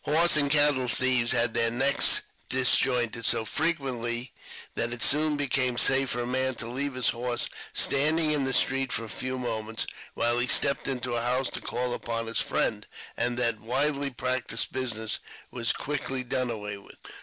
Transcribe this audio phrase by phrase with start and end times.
[0.03, 4.33] Horse and cattle thieves had their necks disjointed so 27 418 AUTOBIOGRAPHY OF frequently
[4.73, 8.51] that it soon became safe for a man to leave his horse standing in the
[8.51, 9.85] street for a few moments,
[10.15, 14.71] while he stepped into a house to call upon his friend, and that widely practised
[14.71, 15.19] business
[15.51, 16.97] was quickly done awa}^ with.